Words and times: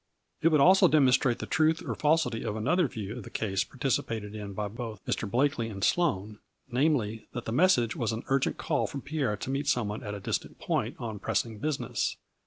It 0.41 0.47
would 0.47 0.59
also 0.61 0.87
demon 0.87 1.13
strate 1.13 1.37
the 1.37 1.45
truth 1.45 1.83
or 1.85 1.93
falsity 1.93 2.41
of 2.43 2.55
another 2.55 2.87
view 2.87 3.15
of 3.17 3.21
the 3.23 3.29
case 3.29 3.63
participated 3.63 4.33
in 4.33 4.53
by 4.53 4.67
both 4.67 4.99
Mr. 5.05 5.29
Blakely 5.29 5.69
and 5.69 5.83
Sloane, 5.83 6.39
namely, 6.71 7.27
that 7.33 7.45
the 7.45 7.51
message 7.51 7.95
was 7.95 8.11
an 8.11 8.23
urgent 8.25 8.57
call 8.57 8.87
for 8.87 8.97
Pierre 8.97 9.37
to 9.37 9.51
meet 9.51 9.67
some 9.67 9.89
one 9.89 10.01
at 10.01 10.15
a 10.15 10.19
distant 10.19 10.57
point 10.57 10.95
on 10.97 11.19
pressing 11.19 11.59
business. 11.59 12.17